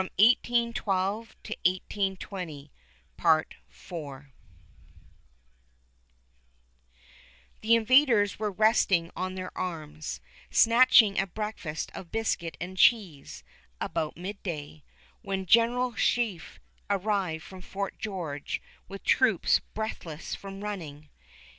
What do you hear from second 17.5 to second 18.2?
Fort